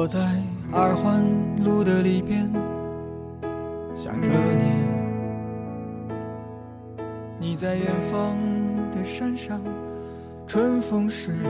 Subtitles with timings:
[0.00, 0.40] 我在
[0.72, 1.24] 二环
[1.64, 2.48] 路的里边
[3.96, 4.64] 想着你，
[7.40, 8.36] 你在远方
[8.92, 9.60] 的山上，
[10.46, 11.48] 春风十里。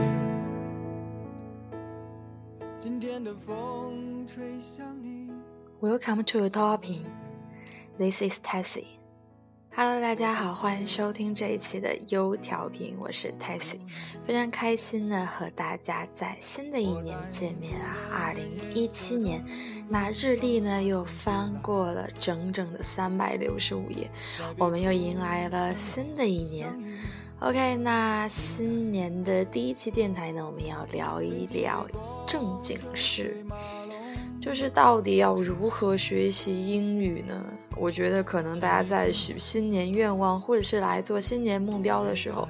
[2.79, 5.29] 今天的风吹向你。
[5.79, 7.05] Welcome to the topic.
[7.99, 8.98] This is Tessie.
[9.81, 13.79] Hello，大家好，欢迎收听这一期的优调频，我是 Tessie，
[14.27, 19.41] 非常开心呢和大家在新的一年见面啊，二零一七年，
[19.87, 24.11] 那日历呢又翻过了整整的三百六十五页，
[24.57, 26.67] 我们又迎来了新的一年。
[27.39, 31.87] OK，那新年的第一期电台呢，我们要聊一聊
[32.27, 33.45] 正经事。
[34.41, 37.45] 就是到底要如何学习英语呢？
[37.79, 42.47] 我觉得可能大家在许新年愿望或者是来做新年目标的时候，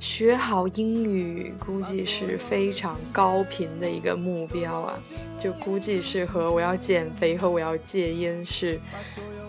[0.00, 5.02] 学好英语估计是非常高频的一个目标啊，
[5.36, 8.80] 就估计是和我要减肥和我要戒烟是，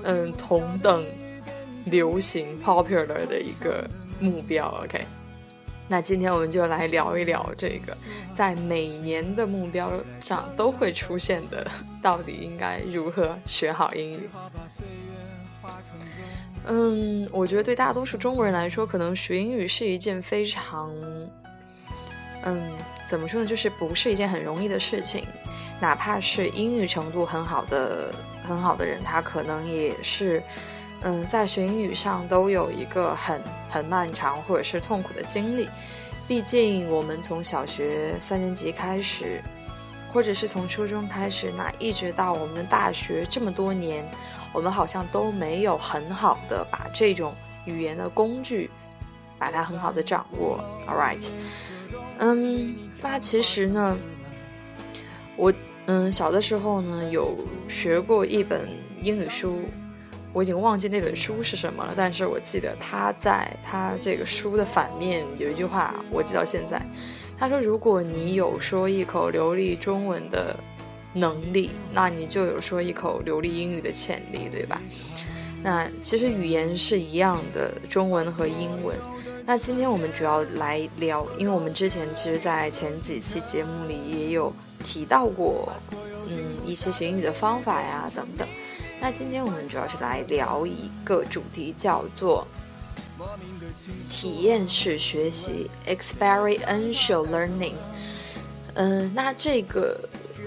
[0.03, 1.03] 嗯，同等
[1.85, 4.67] 流行 popular 的一个目标。
[4.83, 5.05] OK。
[5.91, 7.97] 那今天我们就来聊一聊这个，
[8.35, 11.65] 在每年的目标上都会出现的，
[11.99, 14.29] 到底应该如何学好英语？
[16.65, 20.93] 嗯，我觉得对大多数中国人来说，可能学英语是一件非常，
[22.43, 22.71] 嗯，
[23.07, 25.25] 怎么说呢，就是不是一件很容易的事情。
[25.81, 30.43] 哪怕是英语程度很好的、很好的人，他可能也是。
[31.01, 35.69] 嗯，在学英语上都有一个很很漫长或者是痛苦的经历，
[36.27, 39.41] 毕竟我们从小学三年级开始，
[40.11, 44.03] 或者是从初中开始，那一直到我们的大学这么多年，
[44.51, 48.69] 我们好像都没有很好的把这种语言的工具，
[49.37, 50.59] 把它很好的掌握。
[50.85, 51.29] All right，
[52.17, 53.97] 嗯，那其实呢，
[55.37, 55.53] 我
[55.85, 57.37] 嗯小的时候呢有
[57.69, 58.67] 学过一本
[59.01, 59.61] 英语书。
[60.31, 66.81] 我已经忘记那本书是什么了，但是我记得他在他这个书的反面有一句话，我记到现在。
[67.37, 70.57] 他说：“如果你有说一口流利中文的
[71.13, 74.81] 能力，那你就有说一口流利英语的潜力，对吧？”
[75.63, 78.95] 那其实语言是一样的，中文和英文。
[79.45, 84.53] 那今天我们主要来聊，因为我们之前其实，在前几期节目里也有
[84.83, 85.71] 提到过，
[86.27, 88.47] 嗯，一些学英语的方法呀，等等。
[89.01, 92.45] 那今天我们主要是来聊一个主题，叫做
[94.09, 97.75] 体验式学习 （experiential learning）。
[98.75, 99.97] 嗯，那这个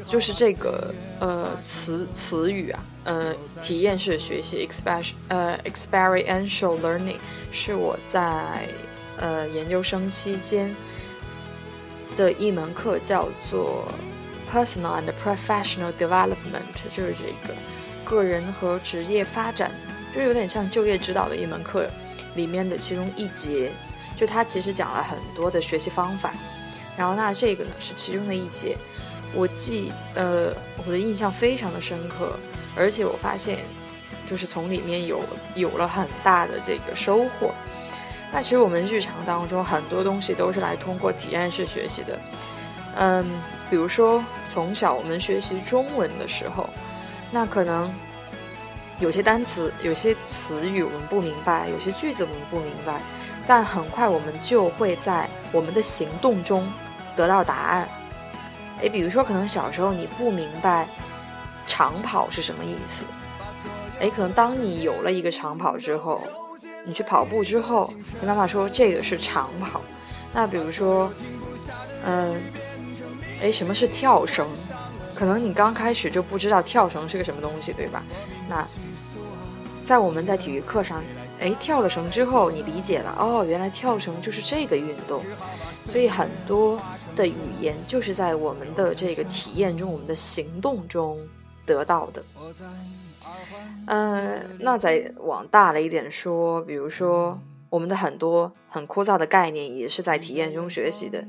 [0.06, 7.16] 就是这个呃词词语啊，呃，体验式学习 （exper 呃 experiential learning）
[7.50, 8.68] 是我在
[9.16, 10.74] 呃研究生期间
[12.16, 13.88] 的一门课，叫做
[14.50, 17.54] personal and professional development，就是这个。
[18.12, 19.70] 个人和职业发展，
[20.14, 21.88] 就有点像就业指导的一门课
[22.34, 23.72] 里面的其中一节，
[24.14, 26.34] 就它其实讲了很多的学习方法。
[26.94, 28.76] 然后那这个呢是其中的一节，
[29.32, 32.38] 我记呃我的印象非常的深刻，
[32.76, 33.60] 而且我发现
[34.28, 35.22] 就是从里面有
[35.54, 37.54] 有了很大的这个收获。
[38.30, 42.18] 那其实我们日常当中很多东西都是来通过体验式学习的，
[42.96, 43.24] 嗯，
[43.70, 46.68] 比如说从小我们学习中文的时候。
[47.32, 47.90] 那可能
[49.00, 53.00] 有些单词、有些词语我们不明白，有些句子我们不明白，
[53.46, 56.70] 但很快我们就会在我们的行动中
[57.16, 57.88] 得到答案。
[58.82, 60.86] 诶，比如说，可能小时候你不明白
[61.66, 63.04] 长跑是什么意思，
[63.98, 66.20] 诶，可能当你有了一个长跑之后，
[66.84, 69.80] 你去跑步之后，你妈妈说这个是长跑。
[70.34, 71.10] 那比如说，
[72.04, 72.34] 嗯，
[73.40, 74.46] 诶，什么是跳绳？
[75.22, 78.02] 可能你刚开始就不知道跳绳是个什么东西，对吧？
[78.48, 78.66] 那
[79.84, 81.00] 在我们在体育课上，
[81.38, 85.22] 哎，跳了绳之后，你理解了，哦，原来跳绳就是这个运动。
[85.86, 86.76] 所以很多
[87.14, 91.16] 的语言就是在我们的这个体验中、我们的行动中
[91.64, 92.24] 得到的。
[93.86, 97.38] 呃，那再往大了一点说，比如说
[97.70, 101.24] 我们的很多很枯燥的概念，也是在体验中学习的。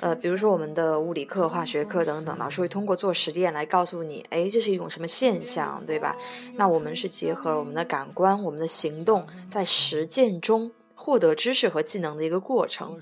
[0.00, 6.16] 呃，比如说我们的物理课、化学课等等，老师会通过做实验来告诉你，哎，这是一种什么现象，对吧？
[6.56, 12.98] 那我们是结合了我们的感官、我们的行动，在实践中获得知识和技能的一个过程。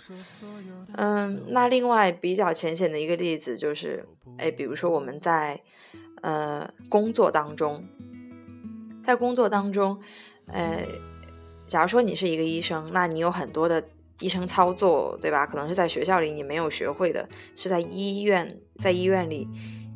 [0.95, 4.05] 嗯，那另外比较浅显的一个例子就是，
[4.37, 5.61] 哎，比如说我们在
[6.23, 7.85] 呃工作当中，
[9.05, 10.01] 在工作当中，
[10.49, 10.85] 呃，
[11.69, 13.85] 假如说你是一个医生，那你有很多的。
[14.21, 15.47] 医生操作，对吧？
[15.47, 19.49] 可能是在学校里你没有学会的，是在医院，在医院里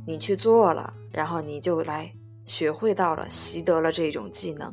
[0.07, 2.13] 你去做了，然后你就来
[2.47, 4.73] 学会到了，习得了这种技能。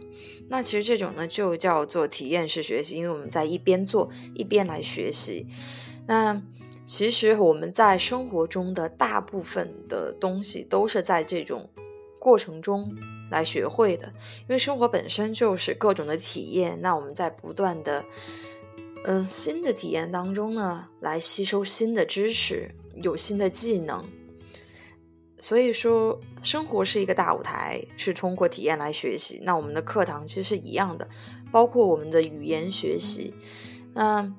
[0.50, 5.48] 那其实这种呢，就叫做体验式学习，因为我们在一边做一边来学习。
[6.08, 6.42] 那
[6.86, 11.70] 其实我们在生活中的大部分的东西都是在这种
[12.20, 12.96] 过程中
[13.30, 14.08] 来学会的，
[14.42, 16.80] 因为生活本身就是各种的体验。
[16.82, 18.04] 那我们在不断的，
[19.06, 22.70] 嗯，新的体验当中呢，来吸收新的知识，
[23.02, 24.06] 有新的技能。
[25.38, 29.40] 所以说，生活是一个大舞台，是通过体验来学习。
[29.42, 31.08] 那我们的课堂其实是一样的，
[31.50, 33.34] 包括我们的语言学习。
[33.94, 34.36] 那，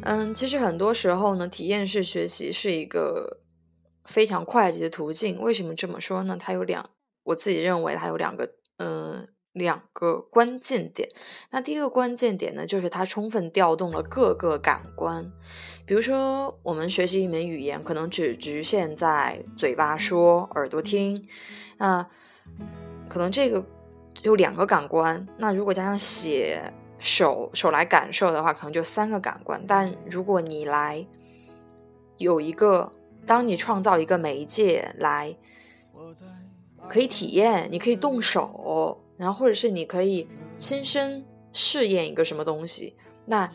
[0.00, 3.40] 嗯，其实很多时候呢，体验式学习是一个
[4.06, 5.38] 非常快捷的途径。
[5.40, 6.38] 为什么这么说呢？
[6.40, 6.88] 它有两，
[7.22, 8.50] 我自己认为它有两个，
[9.56, 11.08] 两个关键点，
[11.50, 15.32] 那第一个关键点呢，就是它充分调动了各个感官。
[15.86, 21.26] 比如说，我们学习一门语言，可能只局限在嘴巴说、耳朵听，
[21.78, 22.06] 那
[23.08, 23.64] 可能这个
[24.22, 25.26] 有两个感官。
[25.38, 29.64] 那如果加上写、手手来感受的话，可能就三个感官。
[29.66, 31.06] 但如果你来
[32.18, 32.92] 有一个，
[33.24, 35.34] 当你创造一个媒介来，
[36.90, 39.02] 可以体验，你可以动手。
[39.16, 43.50] 然后，或者是你可以亲身试验一个什么东西，那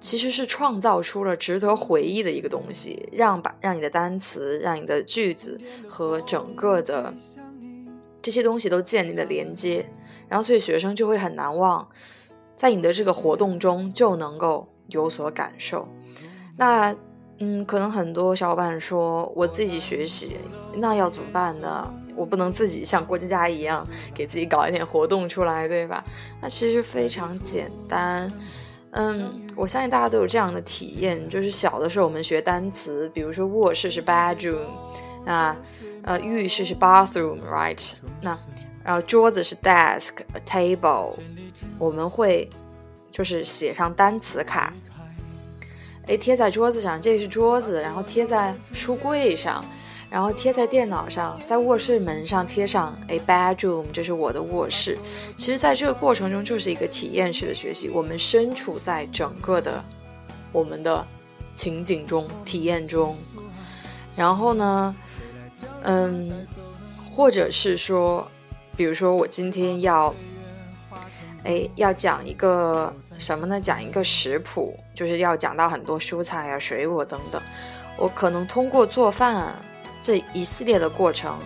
[0.00, 7.12] 其实是创造出了值得回忆的一个东西，让把让你的单词、让你的句子和整个的
[8.22, 9.88] 这些东西都建立了连接，
[10.28, 11.88] 然后所以学生就会很难忘，
[12.56, 15.88] 在你的这个活动中就能够有所感受。
[16.56, 16.94] 那
[17.40, 20.36] 嗯，可能很多小伙伴说我自己学习，
[20.74, 21.94] 那要怎么办呢？
[22.18, 26.04] 我不能自己像过家家一样给自己搞一点活动出来，对吧？
[26.42, 28.30] 那其实非常简单。
[28.90, 34.66] 嗯，我相信大家都有这样的体验，就是小的时候我们学单词，比如说卧室是 bedroom，
[35.24, 35.56] 那
[36.02, 37.92] 呃浴室是 bathroom，right？
[38.20, 38.36] 那
[38.82, 41.14] 然后桌子是 desk，table，
[41.78, 42.48] 我们会
[43.12, 44.72] 就是写上单词卡，
[46.06, 49.62] 哎贴在桌子上，这是桌子，然后贴在书柜上。
[50.10, 54.96] 然后贴在电脑上，在卧室门上贴上 a bedroom，这是我的卧室。
[55.36, 57.90] 其实，在这个过程中，就是一个体验式的学习。
[57.90, 59.84] 我们身处在整个的
[60.50, 61.06] 我们的
[61.54, 63.14] 情景中、体验中。
[64.16, 64.96] 然后呢，
[65.82, 66.46] 嗯，
[67.14, 68.26] 或者是说，
[68.76, 70.14] 比如说我今天要，
[71.44, 73.60] 哎，要讲一个什么呢？
[73.60, 77.40] 讲一个食谱，就是要讲到很多蔬菜啊、水果等等。
[77.98, 79.54] 我可能通过做饭。
[80.00, 81.38] 这一系列的过程，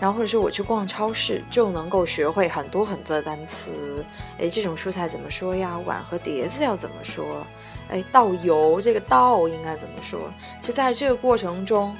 [0.00, 4.04] 然后或者是我去逛超市，就能够学会很多很多的单词。
[4.38, 5.78] 哎，这种蔬菜怎么说呀？
[5.84, 7.46] 碗和碟子要怎么说？
[7.90, 10.20] 哎，倒油这个倒应该怎么说？
[10.60, 11.96] 就在这个过程中，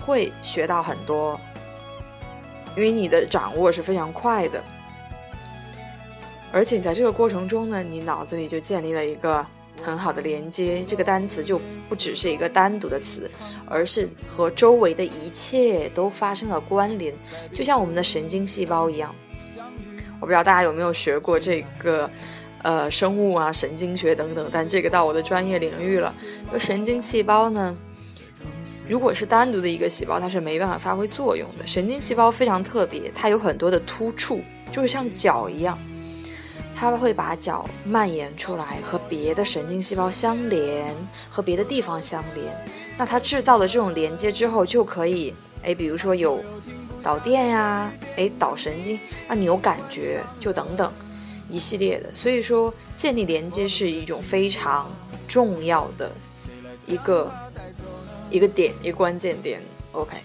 [0.00, 1.38] 会学到很多，
[2.76, 4.62] 因为你的掌握是非常快的，
[6.52, 9.44] 而且你在这个过程中呢，你脑子里就建立了一个。
[9.80, 13.30] 很好的连接，这个单词就不只是一个单独的词，
[13.66, 17.14] 而是和周围的一切都发生了关联，
[17.52, 19.14] 就像我们的神经细胞一样。
[20.20, 22.08] 我不知道大家有没有学过这个，
[22.62, 26.14] 呃，生物啊、神经学等等，但这个到我的专业领域了。
[26.52, 27.76] 那神经细胞呢，
[28.88, 31.66] 如果是单独的一个细胞，它是没办法发挥作用的。
[31.66, 35.76] 神经细胞非常特别，它有很多的突触，就是像脚一样。
[36.74, 40.92] 它会把脚蔓延出来，和别的神经细胞相连，
[41.30, 42.52] 和别的地方相连。
[42.98, 46.42] 那它制造的这种连接之后，就可以，哎，比如说有
[47.02, 48.98] 导电呀，哎，导神经，
[49.28, 50.92] 让你有感觉，就等等
[51.48, 52.12] 一系列的。
[52.14, 54.90] 所以说，建立连接是一种非常
[55.28, 56.10] 重要的
[56.86, 57.32] 一个
[58.28, 59.60] 一个点，一个关键点。
[59.92, 60.16] OK，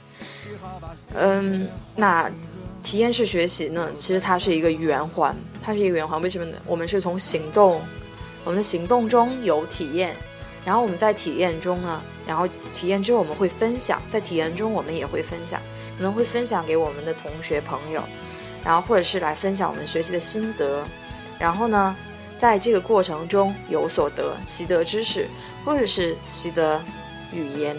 [1.14, 2.32] 嗯，那。
[2.88, 6.22] 体验式学习呢，其实它是一个圆环，它是一个圆环。
[6.22, 6.58] 为什么呢？
[6.66, 7.82] 我们是从行动，
[8.46, 10.16] 我们的行动中有体验，
[10.64, 15.62] 然后我们在体验中呢，然后体验之后我们会分享，在体验中我们也会分享，
[15.98, 18.02] 可能会分享给我们的同学朋友，
[18.64, 20.82] 然后或者是来分享我们学习的心得，
[21.38, 21.94] 然后呢，
[22.38, 25.28] 在这个过程中有所得，习得知识，
[25.66, 26.82] 或者是习得
[27.34, 27.76] 语言。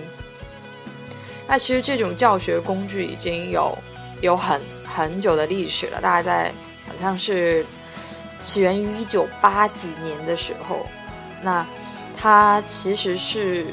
[1.47, 3.75] 那其实这种教学工具已经有
[4.21, 4.61] 有很。
[4.91, 6.51] 很久的历史了，大概在
[6.89, 7.65] 好像是
[8.41, 10.87] 起源于一九八几年的时候。
[11.43, 11.65] 那
[12.17, 13.67] 它其实是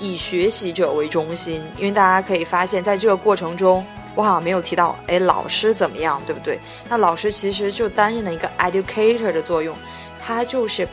[0.00, 3.86] 以学习者为中心，因为大家可以发现，在这个过程中，
[4.16, 6.58] 我好像没有提到，哎，老师怎么样，对不对？
[6.88, 9.74] 那老师其实就担任了一个 educator 的作用，
[10.20, 10.86] 他就是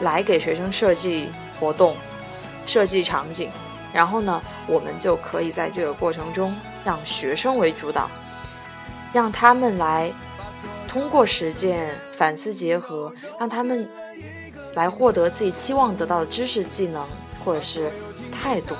[0.00, 1.28] 来给学生设计
[1.60, 1.94] 活动、
[2.64, 3.50] 设计场景，
[3.92, 8.10] 然后呢，我们就可以在这个过程中让学生为主导，
[9.12, 10.12] 让他们来
[10.88, 13.88] 通过实践、反思、结合，让他们
[14.74, 17.06] 来获得自己期望得到的知识、技能
[17.44, 17.90] 或者是
[18.32, 18.74] 态度。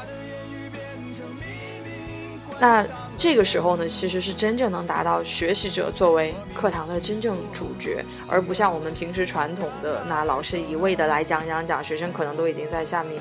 [2.61, 2.87] 那
[3.17, 13.21] 这个时候呢，其实是真正能达到学习者作为课堂的真正主角，而不像我们平时传统的那老师一味的来讲讲讲，学生可能都已经在下面，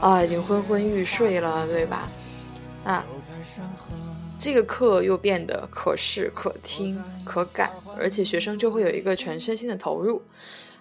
[0.00, 2.08] 啊，已经昏昏欲睡了，对吧？
[2.84, 3.02] 那
[4.38, 10.22] 这个课又变得可视、可听、可感，而且学生就会有一个全身心的投入。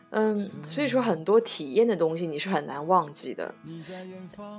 [0.09, 3.53] 嗯，所以说很多体验的东西你是很难忘记的。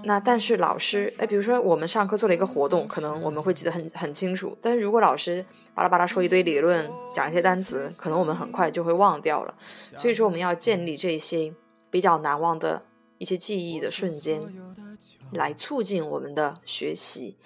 [0.05, 4.55] 那但是老师，哎，比如说我们上课做了一个活动，可能我们会记得很很清楚。
[4.61, 5.43] 但是如果老师
[5.75, 9.55] 巴拉巴拉说一堆理论，讲一些单词，可能我们很快就会忘掉了。
[9.95, 11.55] 所以说我们要建立这些
[11.91, 12.83] 比较难忘的
[13.17, 14.43] 一些记忆的瞬间，
[15.33, 17.37] 来促进我们的学习。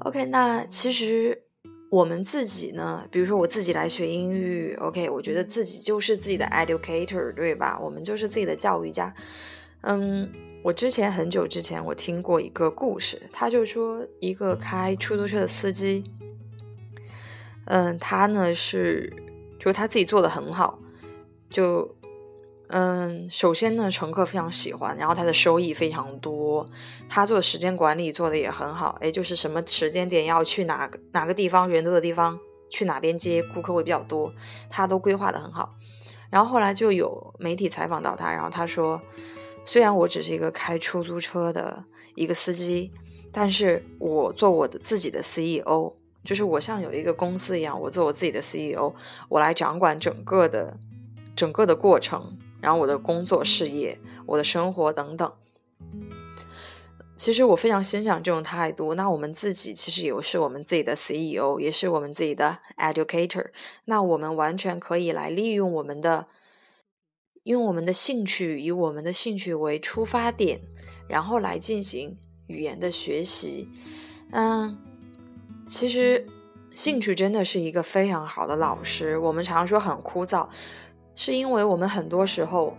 [0.00, 1.42] OK，那其实。
[1.90, 7.76] 我们自己呢，比如说我自己来学英语，OK，我觉得自己就是自己的 educator，对吧？
[7.82, 9.12] 我们就是自己的教育家。
[9.80, 10.30] 嗯，
[10.62, 16.04] 我之前很久之前我听过一个故事，他就说一个开出租车的司机，
[17.64, 19.12] 嗯，他呢是，
[19.58, 20.78] 就他自己做的很好，
[21.50, 21.96] 就。
[22.72, 26.64] 嗯，首先呢，乘客非常喜欢，然后他的收益非常多，
[27.08, 32.38] 他做时间管理做的也很好，哎，就是什么时间点要去哪个哪个地方，人多的地方
[32.70, 34.32] 去哪边接顾客会比较多，
[34.70, 35.74] 他都规划的很好。
[36.30, 39.02] 然后后来就有媒体采访到他，然后他说，
[39.64, 41.82] 虽然我只是一个开出租车的
[42.14, 42.92] 一个司机，
[43.32, 48.94] 但是我做我的自己的 CEO，就是我像有一个公司一样，我做我自己的 CEO，
[49.28, 50.76] 我来掌管整个的
[51.34, 52.38] 整个的过程。
[52.60, 55.32] 然后我的工作、事业、我的生活等等，
[57.16, 58.94] 其实我非常欣赏这种态度。
[58.94, 63.46] 那我们自己其实也是我们自己的 CEO，也是我们自己的 educator。
[63.84, 66.26] 那我们完全可以来利用我们的，
[67.44, 70.60] 用我们的兴趣，以我们的兴趣为出发点，
[71.08, 73.68] 然后来进行语言的学习。
[74.32, 74.78] 嗯，
[75.66, 76.26] 其实
[76.74, 79.18] 兴趣真的是一个非常好的老师。
[79.18, 80.48] 我们常说很枯燥。
[81.22, 82.74] 是因为我们很多时候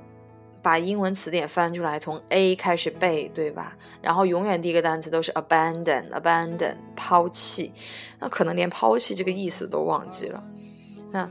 [0.64, 3.78] 把英文词典翻出来，从 A 开始背，对吧？
[4.02, 7.72] 然后永远第一个单词都是 abandon，abandon，抛弃。
[8.20, 10.44] 那可能连抛弃这个意思都忘记了。
[11.12, 11.30] 那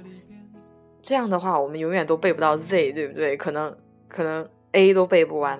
[1.02, 3.36] 这样的话，我们永远都背不到 Z，对不对？
[3.36, 3.76] 可能
[4.06, 5.58] 可能 A 都背不完。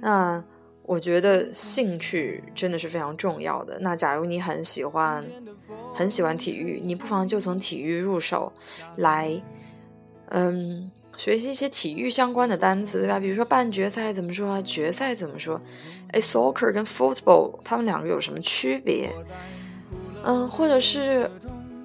[0.00, 0.44] 那
[0.84, 3.80] 我觉得兴趣真的是非常重要的。
[3.80, 5.26] 那假如你很喜欢
[5.92, 8.52] 很喜欢体育，你不妨就从体育入手
[8.94, 9.42] 来。
[10.34, 13.20] 嗯，学习一些体育相关的单词，对吧？
[13.20, 14.62] 比如说半决赛怎么说？
[14.62, 15.60] 决赛怎么说？
[16.12, 19.10] 哎，soccer 跟 football 他们两个有什么区别？
[20.24, 21.30] 嗯，或者是，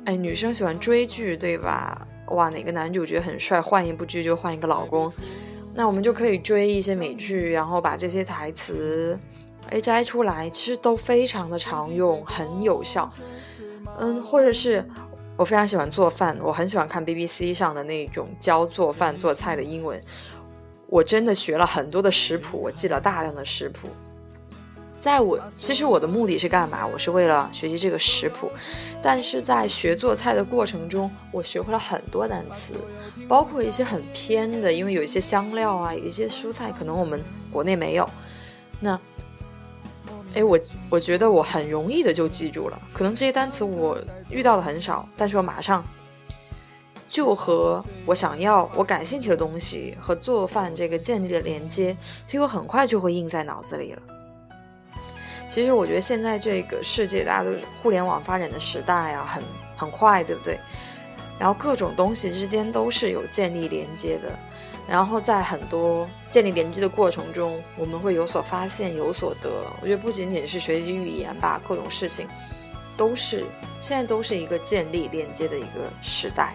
[0.06, 2.08] 哎，女生喜欢追剧，对吧？
[2.28, 5.12] 哇，哪个男主角很帅，换一部剧就换一个老公，
[5.76, 9.20] 那我们就可以追一些美剧，然后把这些台词，
[9.70, 13.12] 哎，摘出来，其实都非常的常用，很有效。
[14.00, 14.86] 嗯，或者是。
[15.38, 20.02] 我非常喜欢做饭，我很喜欢看 BBC 上的那种教做饭做菜的英文。
[20.88, 23.88] 我真的学了很多的食谱，我记了大量的食谱。
[25.00, 26.86] 在我其实我的目的是干嘛？
[26.88, 28.50] 我是为了学习这个食谱。
[29.04, 32.74] 但是在学做菜的过程中，我学会了很多单词，
[33.28, 38.10] 包括一些很偏的，因为有一些香料啊，有一些蔬菜可能我们国内没有。
[38.80, 39.00] 那
[40.38, 43.98] 哎，我我觉得我很容易的就记住了，可能这些单词我
[44.30, 45.84] 遇到的很少，但是我马上
[47.10, 54.02] 就和我想要、我感兴趣的东西和做饭这个建立了连接，所以我很快就会印在脑子里了。
[55.48, 57.50] 其实我觉得现在这个世界，大家都
[57.82, 59.42] 互联网发展的时代啊，很
[59.76, 60.60] 很快，对不对？
[61.40, 64.38] 然后各种东西之间都是有建立连接的。
[64.88, 69.50] 然后在很多建立连接的过程中，我们会有所发现、有所得。
[69.82, 72.26] 我觉得不仅仅是学习语言吧，各种事情
[72.96, 73.46] 都是
[73.82, 76.54] 现在都是一个建立连接的一个时代。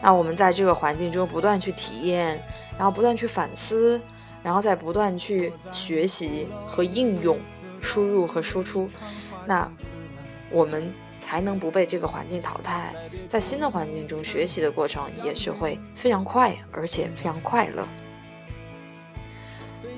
[0.00, 2.40] 那我们在这个环境中不断去体验，
[2.78, 4.00] 然后不断去反思，
[4.42, 7.38] 然后再不断去学习和应用、
[7.80, 8.88] 输入和输出。
[9.46, 9.68] 那
[10.50, 10.94] 我们。
[11.24, 12.94] 才能不被这个环境淘汰，
[13.26, 17.88] 在新的环境中学习的过程也是会非常快，而且非常快乐。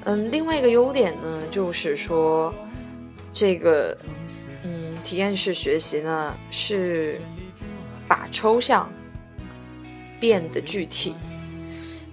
[0.04, 2.54] 嗯，另外一个优点呢，就是说，
[3.32, 3.98] 这个
[4.62, 7.20] 嗯体验式学习呢是
[8.06, 8.88] 把抽象
[10.20, 11.16] 变得具体。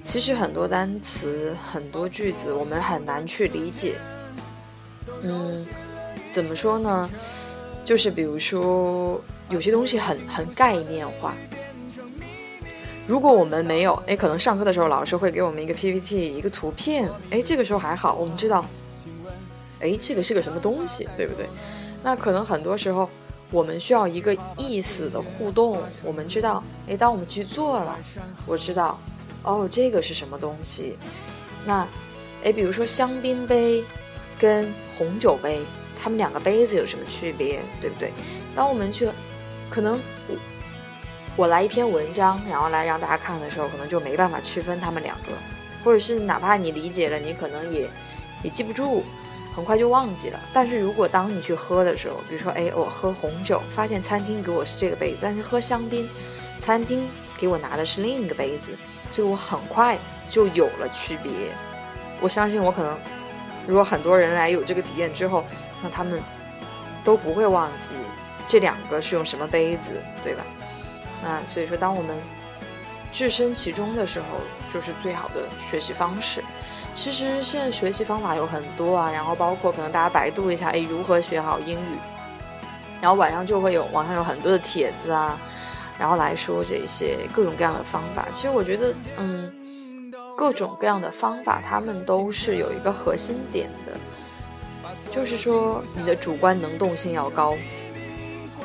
[0.01, 3.93] 其实很多单词、很多句子我们很难去理解，
[5.22, 5.63] 嗯，
[6.32, 7.10] 怎么说呢？
[7.84, 11.34] 就是比如说有些东西很很概念化。
[13.06, 18.66] 如果我们没有，哎，可能上课的时候老师会给我们一个 PPT，一个图片，哎，这个时候还好，我们知道，
[19.82, 21.46] 哎，这个是个什么东西，对不对？
[22.02, 23.10] 那可能很多时候
[23.52, 28.00] 我们需要一个意思的互动，我们知道，哎，当我们去做了，
[28.46, 28.98] 我知道，
[29.44, 30.98] 哦，这个是什么东西？
[31.66, 31.86] 那，
[32.46, 33.84] 哎，比如说香槟杯
[34.40, 35.60] 跟红酒杯，
[36.03, 38.12] 它们两个杯子有什么区别，对不对？
[38.53, 39.07] 当我们去，
[39.69, 39.98] 可能。
[41.36, 45.31] 我来一篇文章，然后来让大家看的时候，可能就没办法区分他们两个，
[45.83, 47.89] 或者是哪怕你理解了，你可能也
[48.43, 49.03] 也记不住，
[49.55, 50.39] 很快就忘记了。
[50.53, 56.07] 但是如果当你去喝的时候，比如说，哎，我喝红酒，发现餐厅给我是这个杯子，但是喝香槟，
[56.60, 57.03] 餐厅
[57.36, 58.75] 给我拿的是另一个杯子，
[59.12, 59.98] 所以我很快
[60.29, 61.31] 就有了区别。
[62.22, 62.95] 我相信我可能，
[63.65, 65.43] 如果很多人来有这个体验之后，
[65.84, 66.20] 那他们
[67.04, 67.96] 都不会忘记
[68.48, 70.44] 这两个是用什么杯子，对吧？
[71.22, 72.18] 那所以说，当我们
[73.12, 74.25] 置身其中的时候，
[74.74, 76.44] 就是最好的学习方式。
[76.96, 81.98] 其实现在学习方法有很多啊，然后包括可能大家百度一下，哎，如何学好英语，
[83.02, 85.38] 然后晚上就会有网上有很多的帖子啊，
[85.98, 88.28] 然后来说这些各种各样的方法。
[88.32, 89.52] 其实我觉得，嗯，
[90.38, 93.94] 各种各样的方法，他们都是有一个核心点的，
[95.13, 97.55] 就是说你的主观能动性要高。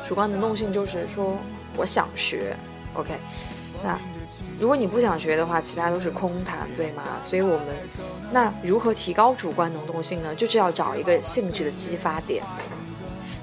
[0.09, 1.37] 主观能动性就是说。
[1.77, 2.57] 我想学
[2.95, 3.15] ，OK，
[3.85, 3.97] 那
[4.59, 7.05] 如果你不想学的话，其他都是空谈，对吗？
[7.23, 7.67] 所以我们
[8.33, 10.35] 那如何提高主观能动性呢？
[10.35, 12.43] 就是要找一个兴趣的激发点。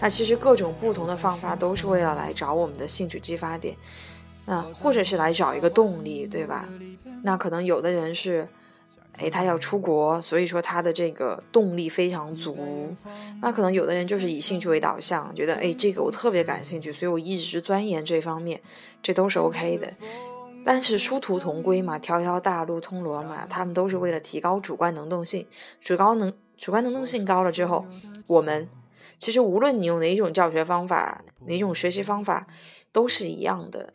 [0.02, 3.74] 那其实各种不同的方法都是为了来找我们的兴趣激发点，
[4.46, 6.68] 那或者是来找一个动力，对吧？
[7.24, 8.46] 那可能有的人是。
[9.18, 12.94] 哎，他要出国，所以说他的这个动力非常足。
[13.42, 18.62] 那可能有的人就是以兴趣为导向，觉得哎，这个我特别感兴趣，所以我一直钻研这方面，
[19.02, 19.92] 这都是 OK 的。
[20.66, 25.46] 但是殊途同归嘛，条条大路通罗马，他们都是为了提高主观能动性。
[25.80, 27.86] 主高能主观能动性高了之后，
[28.28, 28.68] 我们
[29.18, 32.48] 其实无论你用哪一种教学方法，哪种学习方法，
[32.92, 33.94] 都是一样的，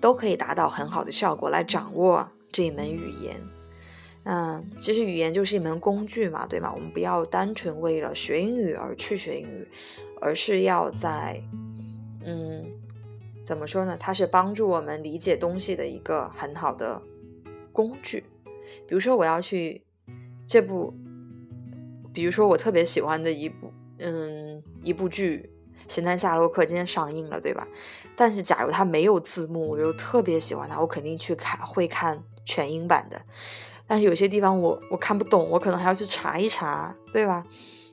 [0.00, 3.40] 都可以达到很好的效果，来掌握这一门语言。
[4.24, 6.72] 嗯，其实语言就是一门工具嘛，对吗？
[6.74, 9.68] 我们不要单纯为了学英语而去学英语，
[10.20, 11.42] 而是要在，
[12.24, 12.64] 嗯，
[13.44, 13.96] 怎么说呢？
[14.00, 17.00] 它是帮助我们理解东西的一个很好的
[17.70, 18.24] 工具。
[18.88, 19.82] 比如说，我要去
[20.46, 20.94] 这部，
[22.14, 25.50] 比如说我特别喜欢的一部，嗯，一部剧
[25.92, 27.68] 《神探夏洛克》今天上映了，对吧？
[28.16, 33.20] 但是假如它没有字幕，我又特别喜欢它，我肯定去看，会看全英版的。
[33.86, 37.44] 但是有些地方我我看不懂，我可能还要去查一查，对吧？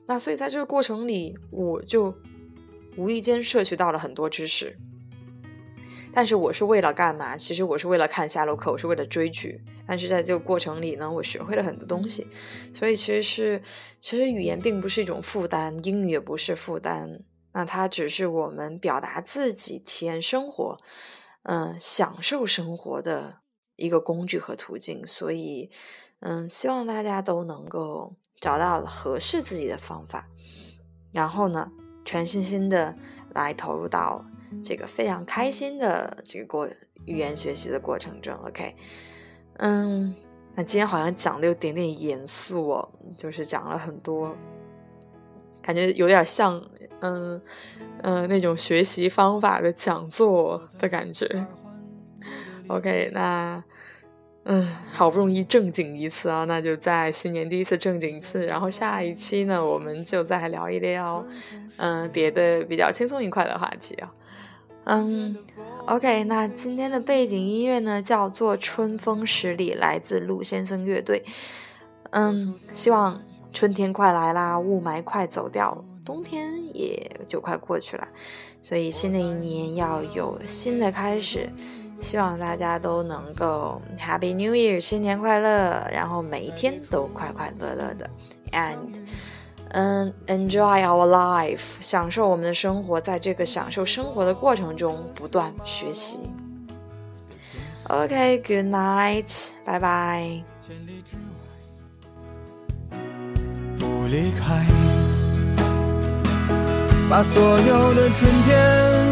[0.08, 2.14] 那所以在这个过程里，我就
[2.98, 4.78] 无意间摄取到了很多知识。
[6.14, 7.38] 但是我是为了干嘛？
[7.38, 9.62] 其实我是为了看夏洛克，我是为了追剧。
[9.88, 12.28] 但是在这个过程里呢，我学会了很多东西。
[12.74, 13.62] 所以其实是，
[14.00, 17.22] 其实语言并不是一种负担，英语也不是负担。
[17.54, 20.78] 那它只是我们表达自己、体验生活、
[21.44, 23.41] 嗯，享受生活的。
[23.82, 25.72] 一个工具和途径，所以，
[26.20, 30.28] 嗯，希望大家都能够找到合适自己的方法，
[31.12, 31.72] 然后呢，
[32.06, 32.96] 全身心的
[33.34, 34.24] 来投入到
[34.64, 36.70] 这个非常开心的这个过
[37.06, 38.36] 语言学习的过程中。
[38.46, 38.76] OK，
[39.58, 40.14] 嗯，
[40.56, 44.36] 那今天好像讲的有点点严肃哦，就是讲了很多，
[45.64, 46.64] 感觉有点像，
[47.00, 47.42] 嗯
[48.04, 51.48] 嗯，那种学习方法的讲座的感觉。
[52.68, 53.62] OK，那，
[54.44, 61.24] 嗯，好不容易正经一次啊，那就在新年第一次正经一次，然后下一期呢，我们就再聊一聊，
[61.78, 64.12] 嗯，别的比较轻松愉快的话题啊，
[64.86, 65.38] 嗯
[65.86, 71.24] ，OK，那今天的背景音乐呢叫做《春风十里》，来自陆先生乐队，
[72.10, 73.22] 嗯，希望
[73.54, 78.08] 春天快来啦，雾霾快走掉，冬天也就快过去了，
[78.64, 81.48] 所以新的一年要有新的开始。
[82.02, 88.10] 希望大家都能够 Happy New Year，新年快乐，然后每一天都快快乐乐的
[88.52, 88.78] ，and
[89.70, 96.30] 嗯，enjoy our life，享受我们的生活，在这个享受生活的过程中不断学习。
[97.88, 100.44] OK，Good night，拜拜。
[103.80, 104.66] 不离开，
[107.10, 109.12] 把所有的春天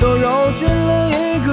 [0.00, 1.10] 都揉进了。
[1.10, 1.31] 个